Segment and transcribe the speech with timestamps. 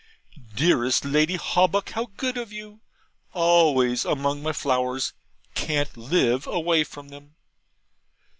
[0.55, 2.81] 'Dearest Lady Hawbuck, how good of you!
[3.33, 5.13] Always among my flowers!
[5.53, 7.35] can't live away from them!'